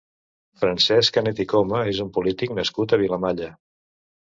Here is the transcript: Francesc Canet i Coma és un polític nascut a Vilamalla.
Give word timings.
Francesc 0.61 1.13
Canet 1.17 1.43
i 1.43 1.47
Coma 1.51 1.83
és 1.93 2.01
un 2.07 2.11
polític 2.17 2.57
nascut 2.63 2.99
a 2.99 3.01
Vilamalla. 3.05 3.55